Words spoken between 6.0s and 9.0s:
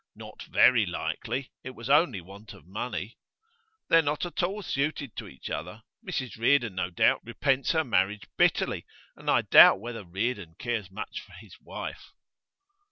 Mrs Reardon, no doubt, repents her marriage bitterly,